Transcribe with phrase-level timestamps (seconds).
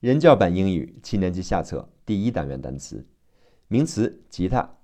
[0.00, 3.06] 人教版英语七年级下册第一单元单词，
[3.66, 4.76] 名词吉他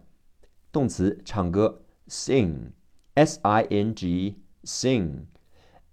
[0.72, 5.22] 动词唱歌，sing，s i n g，sing。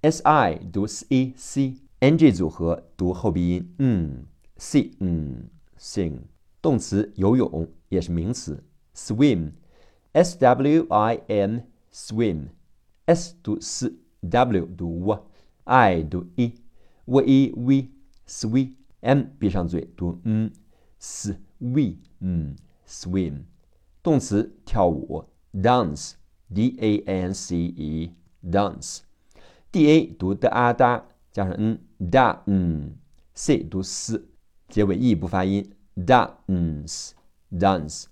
[0.02, 6.22] S i 读 s e c，n g 组合读后鼻音，嗯，c 嗯，sing。
[6.60, 8.64] 动词游泳也是名词
[8.96, 12.46] ，swim，s w i m，swim，s
[13.44, 20.50] 读 s，w 读 w，i 读 e，w e v，swe，m 闭上嘴读嗯
[20.98, 22.56] s w i 嗯
[22.88, 23.44] ，swim。
[24.02, 29.02] 动词跳舞，dance，d a n c e，dance。
[29.72, 32.94] D a 读的啊哒，加上 n da 嗯
[33.32, 34.28] ，c 读 s，
[34.68, 37.12] 结尾 e 不发音，dance
[37.50, 38.04] dance。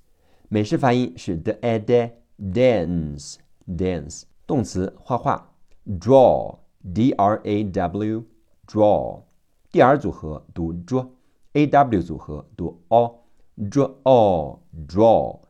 [0.48, 3.36] 美式发音是 d a d dance
[3.68, 4.22] dance。
[4.46, 5.52] 动词画画
[5.86, 6.58] ，draw
[6.94, 8.24] d r a w
[8.66, 9.22] draw。
[9.70, 15.40] d r 组合读 dr，a w 组合读 o，draw draw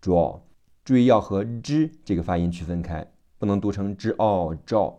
[0.00, 0.40] draw。
[0.84, 4.94] 注意要和 z 这个发音区分开，不能读成 z o draw。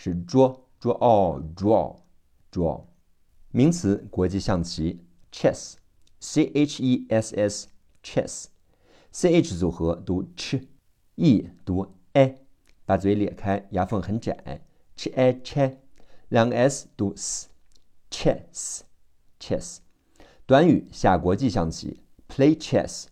[0.00, 1.96] 是 draw draw all draw
[2.52, 2.84] draw，
[3.50, 5.00] 名词国际象棋
[5.32, 5.74] chess
[6.20, 7.68] c h e s s
[8.00, 8.44] chess
[9.10, 12.36] c h 组合读 ch，e 读 a，
[12.86, 14.62] 把嘴咧开，牙缝很窄
[14.96, 15.78] ，ch a ch，
[16.28, 17.48] 两个 s 读 s
[18.08, 18.82] chess
[19.40, 19.78] chess，
[20.46, 23.06] 短语下国际象棋 play chess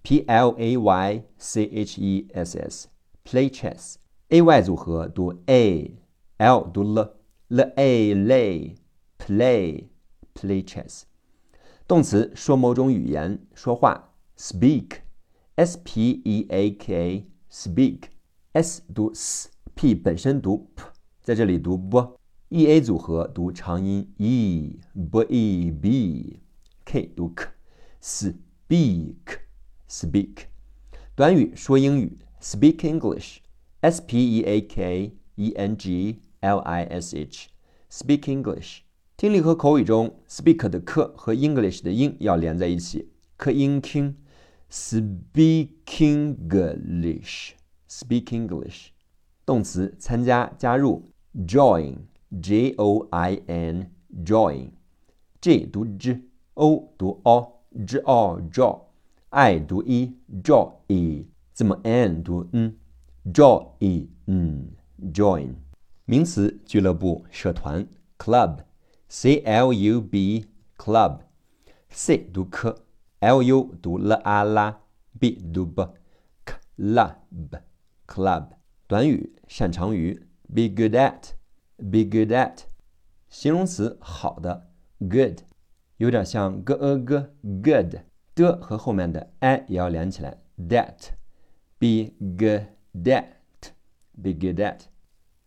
[0.00, 2.88] p l a y c h e s s
[3.26, 3.96] play chess
[4.30, 6.00] a y 组合读 a。
[6.39, 8.75] l 读 l，l a lay
[9.17, 9.85] play
[10.33, 11.03] play chess。
[11.87, 14.97] 动词说某种语言，说话 speak
[15.55, 18.05] s p e a k speak
[18.53, 20.83] s 读 s，p 本身读 p，
[21.21, 29.15] 在这里读 b，e a 组合读长音 e b e b，k 读 k，speak
[29.87, 30.47] speak。
[31.15, 33.37] 短语说英语 speak English
[33.81, 38.81] s p e a k e n g L I S H，speak English。
[39.17, 43.09] 听力和口语中，speak 的 k 和 English 的音要连在一起。
[43.37, 48.89] k in king，speak English，speak English。
[49.45, 51.03] 动词参加、加入，
[51.47, 61.27] join，J O I N，join。J 读 j，O 读 o，j o draw，I 读 e，draw e。
[61.53, 65.53] 字母 N 读 n，draw e n，join。
[66.10, 67.86] 名词俱乐部、社团
[68.18, 70.44] club，c l u b
[70.76, 74.80] club，c 读 k，l u 读 l a 拉
[75.20, 77.14] ，b 读 b，club
[78.08, 78.48] club。
[78.88, 82.62] 短语擅长于 be good at，be good at。
[83.28, 85.42] 形容词好的 good，
[85.98, 87.24] 有点像 g e g
[87.62, 87.94] good
[88.34, 92.62] 的和后面的 i 也要连起来 that，be good
[93.06, 94.90] at，be good at。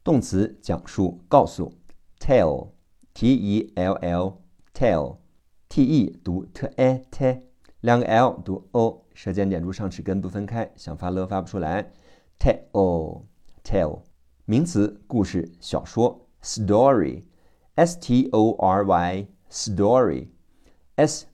[0.03, 1.72] 动词讲述、告诉
[2.19, 7.40] ，tell，t e l l，tell，t e 读 t a t，
[7.80, 11.94] 两个 l 读 o，舌尖点住上齿根不分开，想发了发不出来
[12.38, 14.02] ，tell，tell。
[14.44, 20.18] 名词故事、小说，story，s t o r y，story，s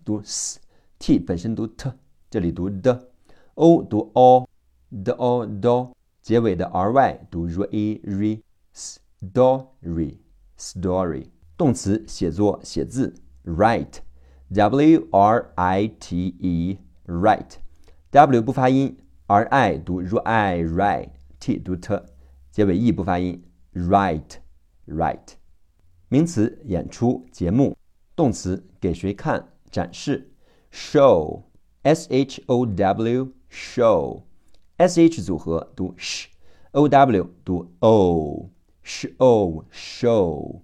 [0.05, 1.91] 读 s，t 本身读 t，
[2.29, 5.89] 这里读 d，o 读 o，d-o-d，
[6.21, 8.43] 结尾的 r y 读 r e r。
[8.79, 10.17] Story
[10.57, 13.13] story 动词写作写字
[13.43, 13.99] write
[14.49, 17.57] w r i t e write
[18.11, 18.97] w 不发音
[19.27, 22.03] r i 读 r i write t 读 t
[22.51, 24.37] 结尾 e 不发音 write
[24.87, 25.33] write
[26.07, 27.77] 名词演出节目
[28.15, 30.31] 动词给谁看展示
[30.71, 31.43] show
[31.83, 34.23] s h o w show
[34.77, 36.27] s h 组合读 sh
[36.71, 38.49] o w 读 o
[38.89, 40.61] show show，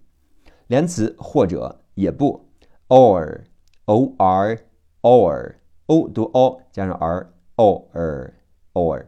[0.66, 2.50] 连词或者也不
[2.88, 3.44] ，or
[3.86, 4.66] o r
[5.02, 5.56] or
[5.86, 8.34] o 读 o 加上 r or
[8.74, 9.06] or，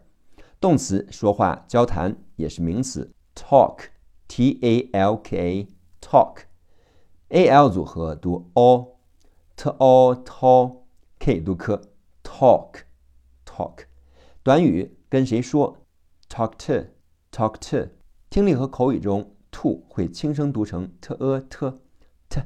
[0.59, 3.85] 动词说话交谈也是名词，talk
[4.27, 5.67] t a l k
[5.99, 6.41] talk
[7.29, 8.99] a l 组合读 o
[9.55, 10.85] t o t o
[11.17, 11.81] k 读 k
[12.23, 12.81] talk
[13.43, 13.85] talk，
[14.43, 15.79] 短语跟谁说
[16.29, 16.89] ，talk to
[17.31, 17.96] talk to。
[18.29, 21.73] 听力和口语中 to 会轻声读成 t a t
[22.29, 22.41] t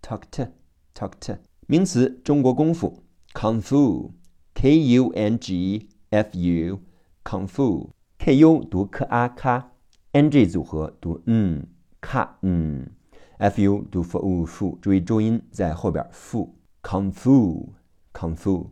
[0.00, 0.48] talked
[0.94, 1.38] talked。
[1.66, 3.02] 名词中国功夫
[3.32, 4.12] kung fu
[4.54, 6.80] k u n g f u
[7.24, 9.70] kung fu k u 读 k a k
[10.12, 11.66] n g 组合读嗯
[12.00, 12.90] 卡嗯
[13.38, 17.70] f u 读 f u f，注意重音在后边 fu kung fu
[18.12, 18.70] kung fu。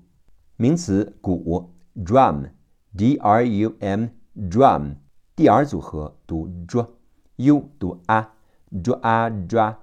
[0.56, 4.94] 名词鼓，drum，d r u m，drum
[5.42, 6.86] dr 组合读 dr
[7.36, 8.28] u 读 a
[8.70, 9.76] dr a dr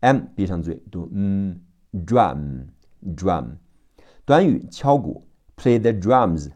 [0.00, 1.60] m 闭上嘴读嗯
[1.92, 2.66] drum
[3.02, 3.56] drum。
[4.24, 5.26] 短语敲鼓
[5.56, 6.50] play the drums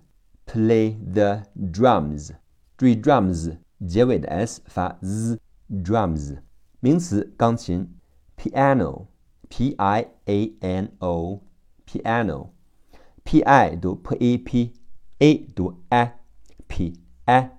[0.46, 1.42] play the
[1.72, 2.32] drums。
[2.76, 6.38] 注意 drums 结尾的 s 发 z drums。
[6.80, 7.96] 名词钢琴
[8.36, 9.06] piano
[9.48, 11.40] p i a n o
[11.86, 12.50] piano。
[13.24, 17.50] p i 读 p a p，a 读 IPI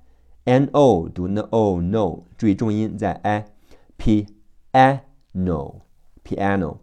[0.51, 4.27] n o 读 n o no，注意重音在 i，p
[4.71, 5.83] i no
[6.25, 6.80] piano。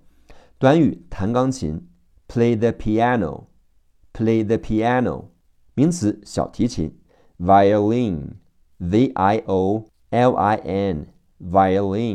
[0.58, 1.86] 短语弹钢琴
[2.26, 5.26] ，play the piano，play the piano。
[5.74, 6.98] 名词小提琴
[7.38, 12.14] ，violin，v i o l i n，violin，v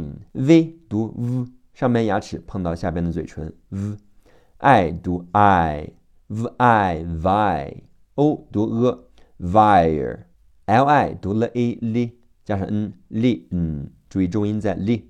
[0.90, 5.94] 读 v，上面牙齿碰到下边的嘴唇，v，i 读 i。
[6.28, 7.84] v i vi
[8.16, 9.08] o 读 e
[9.40, 10.24] vire
[10.66, 12.12] l i 读 l a li
[12.44, 15.04] 加上 n li n 注意重音在 li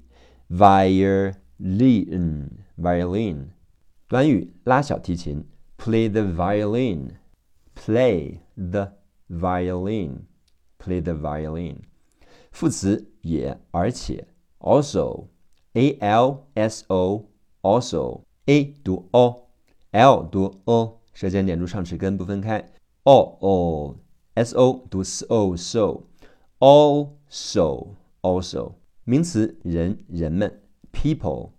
[0.50, 2.47] violin
[2.77, 3.47] violin
[4.07, 5.45] 短语拉小提琴
[5.77, 7.11] play the violin
[7.75, 8.94] play the
[9.29, 10.21] violin
[10.79, 11.77] play the violin
[12.51, 14.27] 副词也而且
[14.59, 15.27] also
[15.73, 17.25] a l s o
[17.61, 19.47] also a 读 o
[19.91, 22.71] l 读 o 舌尖点住上齿根，不分开。
[23.03, 23.95] o o
[24.35, 26.07] s o 读 so so
[26.59, 31.51] also also 名词人人们 people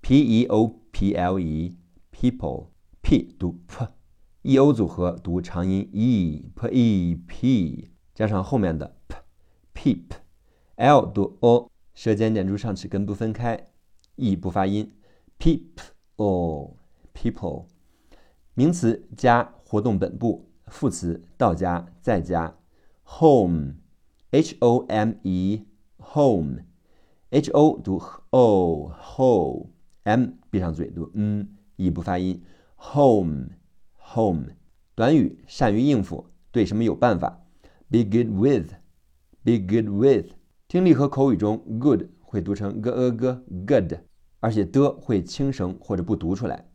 [0.00, 1.76] p e o p l e
[2.10, 2.68] people
[3.02, 3.86] p 读 p
[4.42, 8.96] e o 组合读长音 e p e p 加上后面的
[9.74, 10.16] p peep
[10.76, 13.68] l 读 o 舌尖点住上齿根不分开
[14.16, 14.94] e 不发音
[15.38, 15.68] peep
[16.16, 16.76] o
[17.12, 17.66] people
[18.54, 22.56] 名词加活动本部，副词到家在家。
[23.04, 26.60] home，h o m e，home，h
[27.52, 32.42] o 读 o，ho，m 闭上嘴读嗯，e 不发音。
[32.76, 34.46] home，home。
[34.94, 37.42] 短语善于应付，对什么有办法。
[37.90, 40.32] be good with，be good with。
[40.68, 43.92] 听力和口语中 good 会读成 g e g good，
[44.40, 46.66] 而且的会轻声或者不读出来。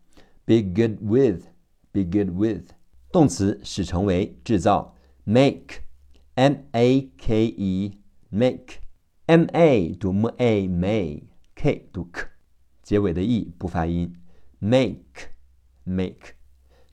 [0.46, 1.48] be good with。
[1.92, 2.74] be good with，
[3.12, 12.28] 动词使成为制造，make，m a k e，make，m a 读 m a may，k 读 k，
[12.84, 14.14] 结尾的 e 不发音
[14.60, 16.34] ，make，make，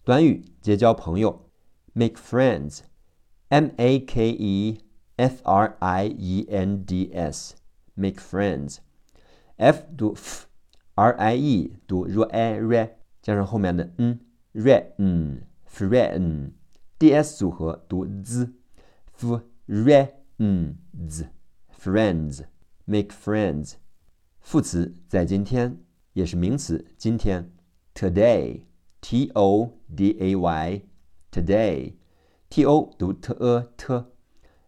[0.04, 1.50] 短语结交朋友
[1.92, 4.78] ，make friends，m a k e
[5.16, 12.58] f r i e n d s，make friends，f 读 f，r i e 读 r i
[12.60, 14.20] r，加上后面的 en
[14.52, 15.40] ren
[15.73, 16.51] friend
[16.97, 18.49] ds 组合读 z，friends
[21.71, 22.45] friends
[22.85, 23.73] make friends。
[24.39, 25.81] 副词在今天
[26.13, 27.51] 也是名词今天，
[27.93, 28.63] today
[28.99, 30.81] t o d a y
[31.31, 31.93] today
[32.49, 34.05] t o 读 t a t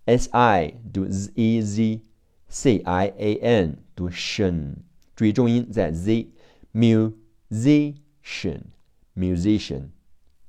[0.06, 2.00] s i 读 z e z
[2.48, 4.76] c i a n 读 shan，
[5.14, 6.32] 注意重音在 z
[6.72, 8.62] musician
[9.14, 9.90] musician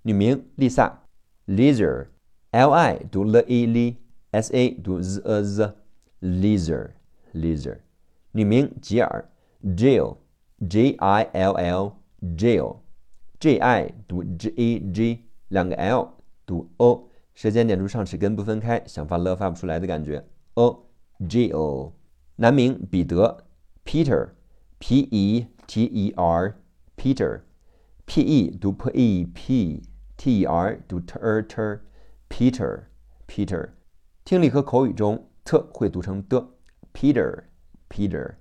[0.04, 1.04] 女名丽萨
[1.48, 2.08] Lizard
[2.57, 3.97] L i 读 l e l
[4.33, 5.75] s a 读 z e z
[6.21, 6.93] lizard
[7.35, 7.81] lizard
[8.33, 9.29] 女名吉尔
[9.63, 10.17] Jill
[10.67, 12.77] j i l l Jill
[13.39, 16.15] j i 读 j e g 两个 l
[16.47, 20.25] 读 o 舌尖点住上齿根不分开，想发了发不出来的感觉。
[20.55, 20.87] o
[21.29, 21.93] g o
[22.37, 23.45] 男名彼得
[23.85, 24.31] ，Peter
[24.79, 26.57] p e t e r
[26.97, 27.43] Peter
[28.07, 29.83] p e 读 p e p
[30.17, 31.83] t e r 读 t e r t e r
[32.28, 32.85] Peter
[33.26, 33.71] Peter
[34.25, 36.49] 听力和口语中 t 会读成的
[36.92, 37.45] ，Peter
[37.88, 38.35] Peter